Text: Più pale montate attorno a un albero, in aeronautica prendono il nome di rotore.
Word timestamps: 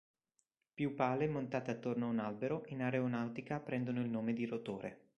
Più 0.73 0.95
pale 0.95 1.27
montate 1.27 1.69
attorno 1.69 2.07
a 2.07 2.09
un 2.09 2.17
albero, 2.17 2.63
in 2.69 2.81
aeronautica 2.81 3.59
prendono 3.59 4.01
il 4.01 4.09
nome 4.09 4.33
di 4.33 4.47
rotore. 4.47 5.09